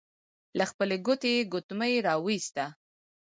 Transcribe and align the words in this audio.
له 0.57 0.63
خپلې 0.71 0.95
ګوتې 1.05 1.29
يې 1.35 1.41
ګوتمۍ 1.53 1.93
را 2.05 2.13
وايسته. 2.23 2.65